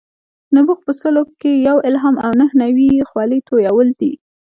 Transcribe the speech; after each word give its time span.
نبوغ 0.55 0.79
په 0.87 0.93
سلو 1.01 1.23
کې 1.41 1.51
یو 1.67 1.77
الهام 1.89 2.15
او 2.25 2.31
نهه 2.39 2.53
نوي 2.63 2.87
یې 2.97 3.03
خولې 3.09 3.39
تویول 3.47 3.89
دي. 3.99 4.13